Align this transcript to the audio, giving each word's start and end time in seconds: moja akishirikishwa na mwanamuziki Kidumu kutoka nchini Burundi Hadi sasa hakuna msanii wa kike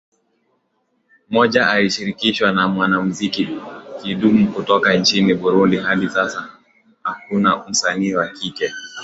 moja 1.29 1.67
akishirikishwa 1.69 2.51
na 2.51 2.67
mwanamuziki 2.67 3.47
Kidumu 4.01 4.51
kutoka 4.51 4.93
nchini 4.93 5.33
Burundi 5.33 5.77
Hadi 5.77 6.09
sasa 6.09 6.49
hakuna 7.03 7.67
msanii 7.67 8.13
wa 8.13 8.27
kike 8.27 8.71